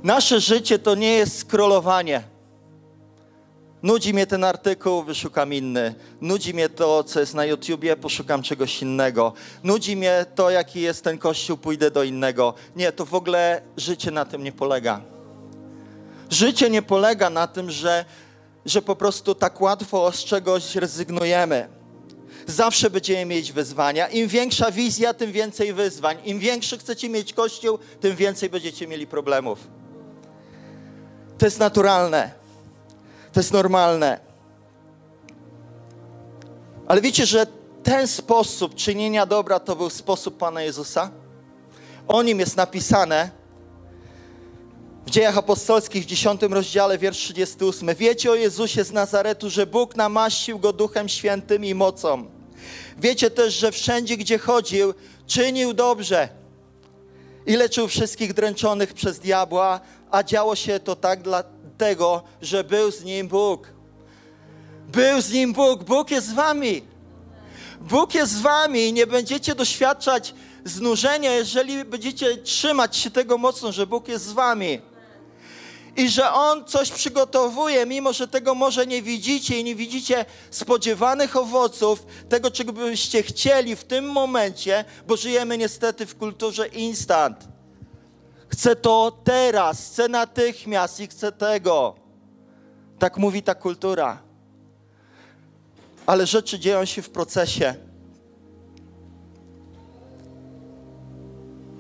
[0.04, 2.33] Nasze życie to nie jest scrollowanie.
[3.84, 5.96] Nudzi mnie ten artykuł, wyszukam inny.
[6.22, 9.34] Nudzi mnie to, co jest na YouTubie, poszukam czegoś innego.
[9.64, 12.54] Nudzi mnie to, jaki jest ten kościół, pójdę do innego.
[12.76, 15.02] Nie, to w ogóle życie na tym nie polega.
[16.30, 18.06] Życie nie polega na tym, że,
[18.66, 21.68] że po prostu tak łatwo z czegoś rezygnujemy.
[22.48, 24.08] Zawsze będziemy mieć wyzwania.
[24.08, 26.18] Im większa wizja, tym więcej wyzwań.
[26.26, 29.60] Im większy chcecie mieć kościół, tym więcej będziecie mieli problemów.
[31.38, 32.43] To jest naturalne.
[33.34, 34.20] To jest normalne.
[36.88, 37.46] Ale wiecie, że
[37.84, 41.12] ten sposób czynienia dobra to był sposób Pana Jezusa?
[42.08, 43.30] O nim jest napisane,
[45.06, 47.96] W dziejach apostolskich w 10 rozdziale, wiersz 38.
[47.96, 52.26] Wiecie o Jezusie z Nazaretu, że Bóg namaścił go Duchem Świętym i mocą.
[52.98, 54.94] Wiecie też, że wszędzie, gdzie chodził,
[55.28, 56.30] czynił dobrze
[57.46, 59.80] i leczył wszystkich dręczonych przez diabła,
[60.12, 61.24] a działo się to tak
[61.84, 63.68] dlatego, że był z nim Bóg.
[64.88, 66.82] Był z nim Bóg, Bóg jest z wami.
[67.82, 70.34] Bóg jest z wami i nie będziecie doświadczać
[70.66, 74.82] znużenia, jeżeli będziecie trzymać się tego mocno, że Bóg jest z wami.
[75.98, 81.36] I że On coś przygotowuje, mimo że tego może nie widzicie i nie widzicie spodziewanych
[81.36, 87.53] owoców, tego, czego byście chcieli w tym momencie, bo żyjemy niestety w kulturze instant.
[88.54, 91.96] Chcę to teraz, chcę natychmiast i chcę tego.
[93.00, 94.22] Tak mówi ta kultura.
[96.06, 97.76] Ale rzeczy dzieją się w procesie.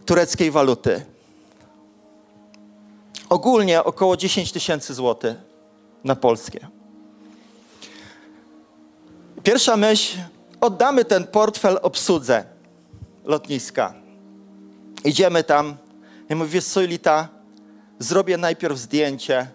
[0.06, 1.04] tureckiej waluty.
[3.28, 5.36] Ogólnie około 10 tysięcy złotych
[6.04, 6.68] na polskie.
[9.42, 10.18] Pierwsza myśl,
[10.64, 12.44] oddamy ten portfel obsłudze
[13.24, 13.94] lotniska.
[15.04, 15.76] Idziemy tam
[16.30, 16.80] i mówię, wiesz co,
[17.98, 19.46] zrobię najpierw zdjęcie,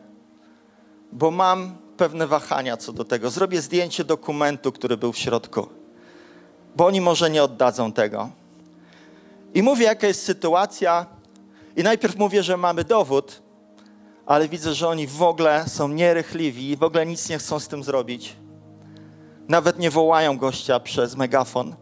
[1.11, 3.29] bo mam pewne wahania co do tego.
[3.29, 5.67] Zrobię zdjęcie dokumentu, który był w środku,
[6.75, 8.29] bo oni może nie oddadzą tego.
[9.53, 11.05] I mówię, jaka jest sytuacja,
[11.75, 13.41] i najpierw mówię, że mamy dowód,
[14.25, 17.83] ale widzę, że oni w ogóle są nierychliwi w ogóle nic nie chcą z tym
[17.83, 18.35] zrobić.
[19.49, 21.75] Nawet nie wołają gościa przez megafon.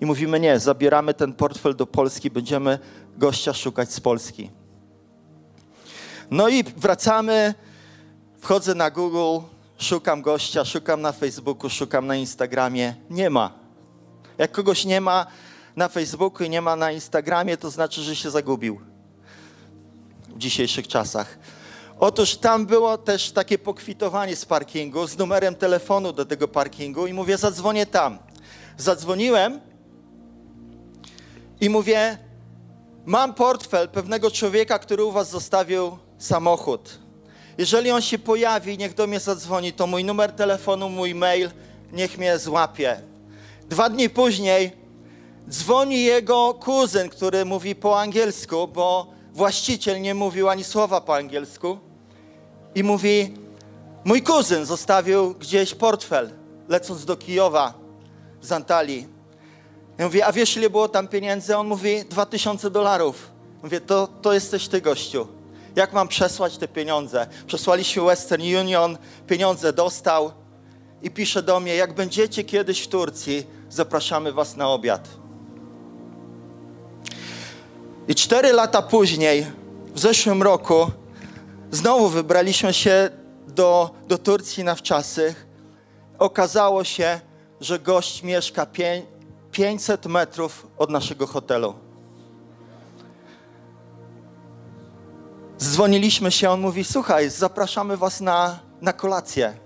[0.00, 2.78] I mówimy, nie, zabieramy ten portfel do Polski, będziemy
[3.16, 4.50] gościa szukać z Polski.
[6.30, 7.54] No i wracamy,
[8.38, 9.46] wchodzę na Google,
[9.78, 12.94] szukam gościa, szukam na Facebooku, szukam na Instagramie.
[13.10, 13.52] Nie ma.
[14.38, 15.26] Jak kogoś nie ma
[15.76, 18.80] na Facebooku i nie ma na Instagramie, to znaczy, że się zagubił
[20.28, 21.38] w dzisiejszych czasach.
[22.00, 27.12] Otóż tam było też takie pokwitowanie z parkingu, z numerem telefonu do tego parkingu i
[27.12, 28.18] mówię, zadzwonię tam.
[28.78, 29.60] Zadzwoniłem
[31.60, 32.18] i mówię,
[33.06, 36.98] mam portfel pewnego człowieka, który u was zostawił samochód.
[37.58, 41.50] Jeżeli on się pojawi, niech do mnie zadzwoni, to mój numer telefonu, mój mail,
[41.92, 43.00] niech mnie złapie.
[43.68, 44.72] Dwa dni później
[45.48, 51.89] dzwoni jego kuzyn, który mówi po angielsku, bo właściciel nie mówił ani słowa po angielsku.
[52.74, 53.34] I mówi,
[54.04, 56.30] mój kuzyn zostawił gdzieś portfel,
[56.68, 57.74] lecąc do Kijowa
[58.42, 59.08] z Antalii.
[59.98, 61.56] Ja mówię, a wiesz ile było tam pieniędzy?
[61.56, 63.30] On mówi, dwa tysiące dolarów.
[63.62, 65.28] Mówię, to, to jesteś ty, gościu.
[65.76, 67.26] Jak mam przesłać te pieniądze?
[67.46, 70.32] Przesłaliśmy Western Union, pieniądze dostał
[71.02, 75.08] i pisze do mnie, jak będziecie kiedyś w Turcji, zapraszamy was na obiad.
[78.08, 79.46] I cztery lata później,
[79.94, 80.90] w zeszłym roku,
[81.70, 83.10] znowu wybraliśmy się
[83.48, 85.34] do, do Turcji na wczasy.
[86.18, 87.20] Okazało się,
[87.60, 89.02] że gość mieszka pię
[89.52, 91.74] 500 metrów od naszego hotelu.
[95.58, 99.56] Dzwoniliśmy się, on mówi, słuchaj, zapraszamy was na, na kolację.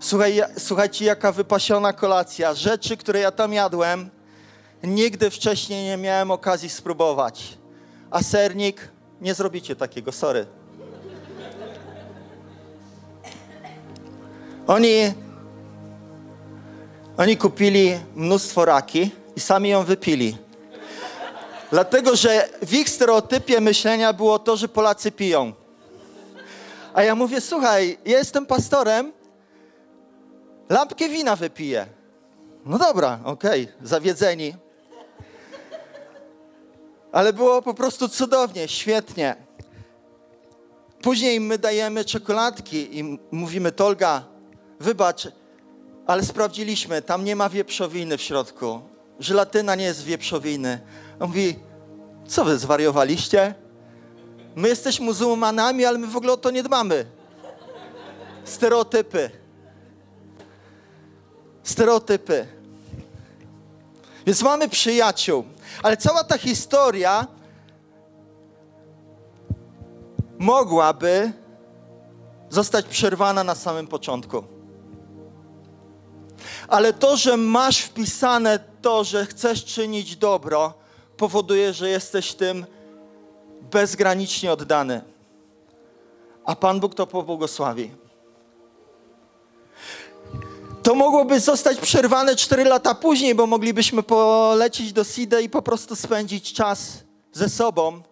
[0.00, 2.54] Słuchaj, słuchajcie, jaka wypasiona kolacja.
[2.54, 4.10] Rzeczy, które ja tam jadłem,
[4.82, 7.58] nigdy wcześniej nie miałem okazji spróbować.
[8.10, 8.88] A sernik,
[9.20, 10.46] nie zrobicie takiego, sorry.
[14.66, 15.12] Oni,
[17.16, 20.36] oni kupili mnóstwo raki i sami ją wypili.
[21.70, 25.52] Dlatego, że w ich stereotypie myślenia było to, że Polacy piją.
[26.94, 29.12] A ja mówię, słuchaj, ja jestem pastorem,
[30.68, 31.86] lampkę wina wypiję.
[32.64, 34.54] No dobra, okej, okay, zawiedzeni.
[37.12, 39.36] Ale było po prostu cudownie, świetnie.
[41.02, 44.35] Później my dajemy czekoladki i mówimy, Tolga,
[44.80, 45.28] wybacz,
[46.06, 48.80] ale sprawdziliśmy, tam nie ma wieprzowiny w środku.
[49.20, 50.80] Żelatyna nie jest wieprzowiny.
[51.20, 51.56] On mówi,
[52.26, 53.54] co wy zwariowaliście?
[54.56, 57.06] My jesteśmy muzułmanami, ale my w ogóle o to nie dbamy.
[58.44, 59.30] Stereotypy.
[61.62, 62.46] Stereotypy.
[64.26, 65.44] Więc mamy przyjaciół,
[65.82, 67.26] ale cała ta historia
[70.38, 71.32] mogłaby
[72.50, 74.55] zostać przerwana na samym początku.
[76.68, 80.74] Ale to, że masz wpisane to, że chcesz czynić dobro,
[81.16, 82.66] powoduje, że jesteś tym
[83.70, 85.00] bezgranicznie oddany.
[86.44, 87.90] A Pan Bóg to pobłogosławi.
[90.82, 95.96] To mogłoby zostać przerwane 4 lata później, bo moglibyśmy polecieć do SIDA i po prostu
[95.96, 96.92] spędzić czas
[97.32, 98.02] ze sobą,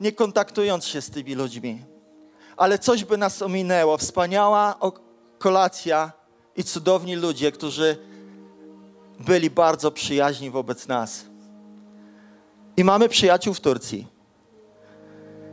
[0.00, 1.84] nie kontaktując się z tymi ludźmi.
[2.56, 3.98] Ale coś by nas ominęło.
[3.98, 4.74] Wspaniała
[5.38, 6.12] kolacja
[6.56, 7.96] i cudowni ludzie, którzy
[9.20, 11.24] byli bardzo przyjaźni wobec nas.
[12.76, 14.06] I mamy przyjaciół w Turcji.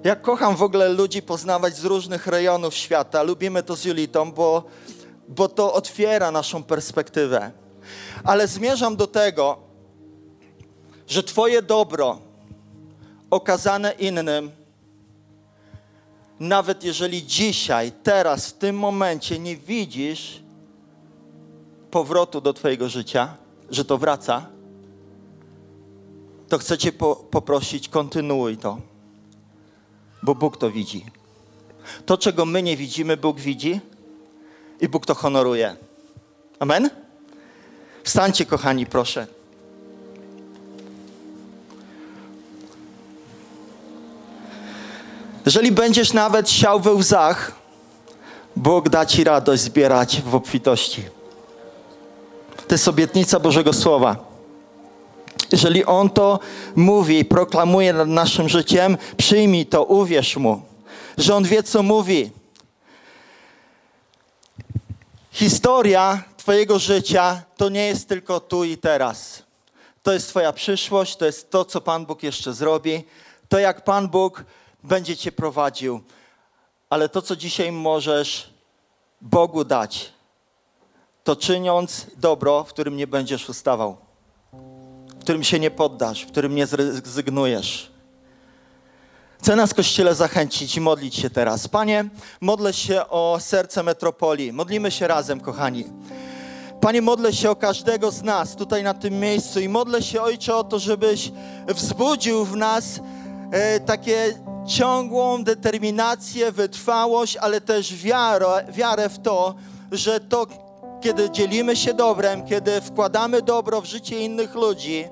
[0.03, 3.23] Ja kocham w ogóle ludzi poznawać z różnych rejonów świata.
[3.23, 4.63] Lubimy to z Julitą, bo,
[5.27, 7.51] bo to otwiera naszą perspektywę.
[8.23, 9.57] Ale zmierzam do tego,
[11.07, 12.19] że Twoje dobro
[13.29, 14.51] okazane innym,
[16.39, 20.41] nawet jeżeli dzisiaj, teraz, w tym momencie nie widzisz
[21.91, 23.35] powrotu do Twojego życia,
[23.69, 24.45] że to wraca,
[26.49, 28.77] to chcę Cię po, poprosić, kontynuuj to,
[30.23, 31.05] bo Bóg to widzi.
[32.05, 33.79] To, czego my nie widzimy, Bóg widzi
[34.81, 35.75] i Bóg to honoruje.
[36.59, 36.89] Amen?
[38.03, 39.27] Wstańcie, kochani, proszę.
[45.45, 47.51] Jeżeli będziesz nawet siał we łzach,
[48.55, 51.20] Bóg da Ci radość zbierać w obfitości.
[52.71, 54.15] To jest obietnica Bożego Słowa.
[55.51, 56.39] Jeżeli On to
[56.75, 60.61] mówi i proklamuje nad naszym życiem, przyjmij to, uwierz Mu,
[61.17, 62.31] że On wie, co mówi.
[65.31, 69.43] Historia Twojego życia to nie jest tylko tu i teraz.
[70.03, 73.03] To jest Twoja przyszłość, to jest to, co Pan Bóg jeszcze zrobi,
[73.49, 74.43] to jak Pan Bóg
[74.83, 76.01] będzie Cię prowadził.
[76.89, 78.53] Ale to, co dzisiaj możesz
[79.21, 80.11] Bogu dać,
[81.23, 83.97] to czyniąc dobro, w którym nie będziesz ustawał,
[85.07, 87.91] w którym się nie poddasz, w którym nie zrezygnujesz.
[89.39, 91.67] Chcę nas, Kościele, zachęcić i modlić się teraz.
[91.67, 92.09] Panie,
[92.41, 94.53] modlę się o serce metropolii.
[94.53, 95.85] Modlimy się razem, kochani.
[96.81, 100.55] Panie, modlę się o każdego z nas tutaj na tym miejscu i modlę się, Ojcze,
[100.55, 101.31] o to, żebyś
[101.67, 102.99] wzbudził w nas
[103.51, 104.33] e, takie
[104.67, 109.55] ciągłą determinację, wytrwałość, ale też wiarę, wiarę w to,
[109.91, 110.47] że to,
[111.01, 115.05] kiedy dzielimy się dobrem, kiedy wkładamy dobro w życie innych ludzi,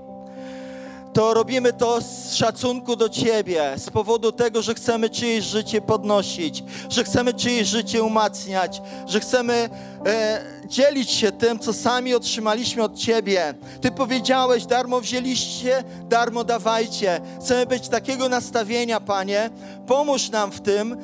[1.13, 6.63] to robimy to z szacunku do Ciebie, z powodu tego, że chcemy czyjeś życie podnosić,
[6.89, 9.69] że chcemy czyjeś życie umacniać, że chcemy
[10.05, 13.53] e, dzielić się tym, co sami otrzymaliśmy od Ciebie.
[13.81, 17.21] Ty powiedziałeś, darmo wzięliście, darmo dawajcie.
[17.41, 19.49] Chcemy być takiego nastawienia, Panie.
[19.87, 20.97] Pomóż nam w tym,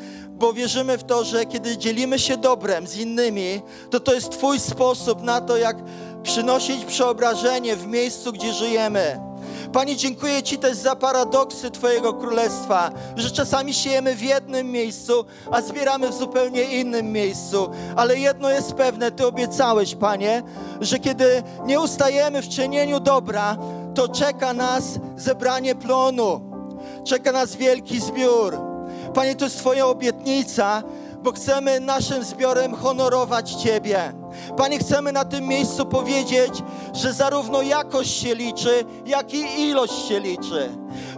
[0.45, 4.59] bo wierzymy w to, że kiedy dzielimy się dobrem z innymi, to to jest Twój
[4.59, 5.77] sposób na to, jak
[6.23, 9.19] przynosić przeobrażenie w miejscu, gdzie żyjemy.
[9.73, 15.61] Panie, dziękuję Ci też za paradoksy Twojego Królestwa, że czasami siejemy w jednym miejscu, a
[15.61, 17.69] zbieramy w zupełnie innym miejscu.
[17.95, 20.43] Ale jedno jest pewne, Ty obiecałeś, Panie,
[20.81, 23.57] że kiedy nie ustajemy w czynieniu dobra,
[23.95, 24.83] to czeka nas
[25.17, 26.41] zebranie plonu,
[27.03, 28.74] czeka nas wielki zbiór.
[29.15, 30.83] Panie, to jest Twoja obietnica,
[31.23, 34.13] bo chcemy naszym zbiorem honorować Ciebie.
[34.57, 36.53] Panie, chcemy na tym miejscu powiedzieć,
[36.93, 40.69] że zarówno jakość się liczy, jak i ilość się liczy.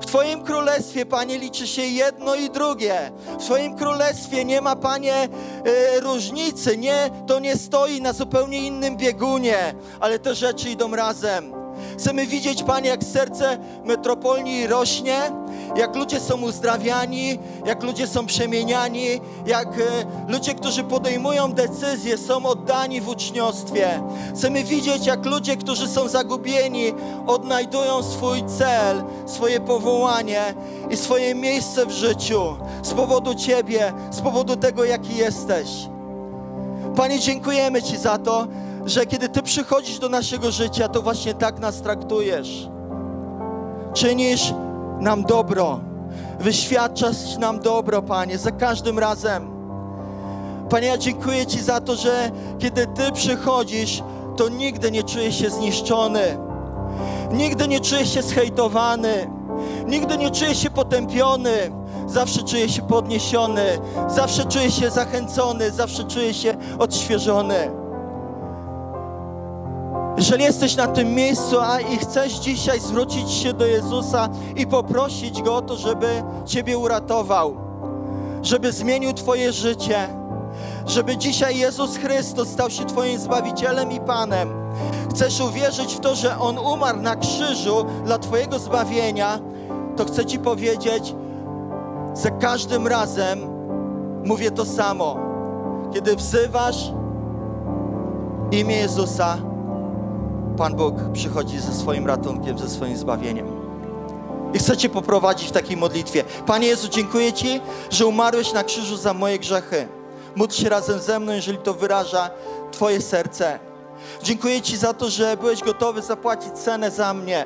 [0.02, 3.12] W Twoim królestwie, Panie, liczy się jedno i drugie.
[3.40, 6.78] W Twoim królestwie nie ma, Panie, e, różnicy.
[6.78, 11.57] Nie, to nie stoi na zupełnie innym biegunie, ale te rzeczy idą razem.
[11.98, 15.18] Chcemy widzieć, Panie, jak serce metropolii rośnie,
[15.76, 19.08] jak ludzie są uzdrawiani, jak ludzie są przemieniani,
[19.46, 24.04] jak e, ludzie, którzy podejmują decyzje, są oddani w uczniostwie.
[24.36, 26.94] Chcemy widzieć, jak ludzie, którzy są zagubieni,
[27.28, 30.54] odnajdują swój cel, swoje powołanie
[30.90, 32.42] i swoje miejsce w życiu
[32.82, 35.70] z powodu Ciebie, z powodu tego, jaki jesteś.
[36.96, 38.48] Panie, dziękujemy Ci za to,
[38.88, 42.70] że kiedy Ty przychodzisz do naszego życia, to właśnie tak nas traktujesz.
[43.94, 44.54] Czynisz
[45.00, 45.80] nam dobro.
[46.40, 49.50] Wyświadczasz nam dobro, Panie, za każdym razem.
[50.70, 54.04] Panie, ja dziękuję Ci za to, że kiedy Ty przychodzisz,
[54.38, 56.38] to nigdy nie czuję się zniszczony.
[57.32, 59.30] Nigdy nie czuję się zhejtowany.
[59.88, 61.72] Nigdy nie czuję się potępiony.
[62.08, 63.80] Zawsze czuję się podniesiony.
[64.08, 65.72] Zawsze czuję się zachęcony.
[65.72, 67.87] Zawsze czuję się odświeżony.
[70.18, 75.42] Jeżeli jesteś na tym miejscu a i chcesz dzisiaj zwrócić się do Jezusa i poprosić
[75.42, 76.08] Go o to, żeby
[76.46, 77.58] Ciebie uratował,
[78.44, 80.10] żeby zmienił Twoje życie,
[80.86, 84.50] żeby dzisiaj Jezus Chrystus stał się Twoim Zbawicielem i Panem,
[85.12, 89.40] chcesz uwierzyć w to, że On umarł na krzyżu dla Twojego zbawienia,
[89.98, 91.16] to chcę Ci powiedzieć,
[92.14, 93.40] za każdym razem
[94.24, 95.18] mówię to samo.
[95.94, 96.92] Kiedy wzywasz
[98.52, 99.38] imię Jezusa,
[100.58, 103.48] Pan Bóg przychodzi ze swoim ratunkiem, ze swoim zbawieniem.
[104.54, 106.24] I chcę Cię poprowadzić w takiej modlitwie.
[106.46, 109.88] Panie Jezu, dziękuję Ci, że umarłeś na krzyżu za moje grzechy.
[110.36, 112.30] Módl się razem ze mną, jeżeli to wyraża
[112.72, 113.60] Twoje serce.
[114.24, 117.46] Dziękuję Ci za to, że byłeś gotowy zapłacić cenę za mnie.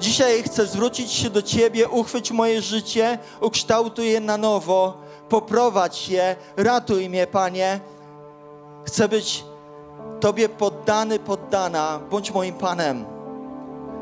[0.00, 4.94] Dzisiaj chcę zwrócić się do Ciebie, uchwyć moje życie, ukształtuj je na nowo,
[5.28, 7.80] poprowadź je, ratuj mnie, Panie.
[8.84, 9.44] Chcę być
[10.20, 13.04] Tobie poddany, poddana, bądź moim Panem.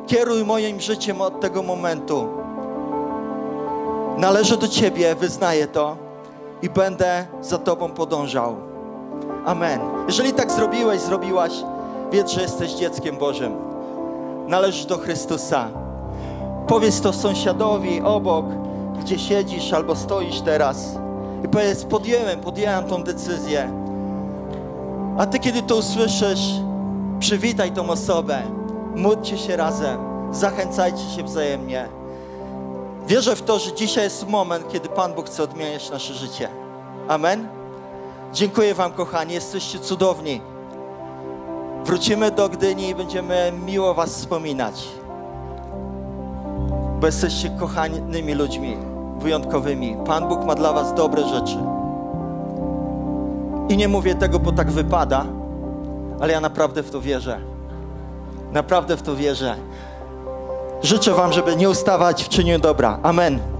[0.07, 2.29] Kieruj moim życiem od tego momentu.
[4.17, 5.97] Należę do Ciebie, wyznaję to
[6.63, 8.57] i będę za Tobą podążał.
[9.45, 9.81] Amen.
[10.07, 11.53] Jeżeli tak zrobiłeś, zrobiłaś,
[12.13, 13.53] wiedz, że jesteś dzieckiem Bożym.
[14.49, 15.69] Należysz do Chrystusa.
[16.67, 18.47] Powiedz to sąsiadowi obok,
[19.01, 20.99] gdzie siedzisz albo stoisz teraz.
[21.45, 23.88] I powiedz, podjąłem, podjęłam tą decyzję.
[25.19, 26.41] A ty, kiedy to usłyszysz,
[27.19, 28.43] przywitaj tą osobę.
[28.97, 29.99] Módlcie się razem,
[30.33, 31.89] zachęcajcie się wzajemnie.
[33.07, 36.49] Wierzę w to, że dzisiaj jest moment, kiedy Pan Bóg chce odmieniać nasze życie.
[37.09, 37.49] Amen.
[38.33, 40.41] Dziękuję Wam, kochani, jesteście cudowni.
[41.85, 44.89] Wrócimy do Gdyni i będziemy miło Was wspominać.
[47.01, 48.77] Bo jesteście kochanymi ludźmi,
[49.19, 49.97] wyjątkowymi.
[50.07, 51.78] Pan Bóg ma dla Was dobre rzeczy.
[53.69, 55.25] I nie mówię tego, bo tak wypada,
[56.21, 57.41] ale ja naprawdę w to wierzę.
[58.53, 59.55] Naprawdę w to wierzę.
[60.83, 62.99] Życzę Wam, żeby nie ustawać w czynieniu dobra.
[63.03, 63.58] Amen.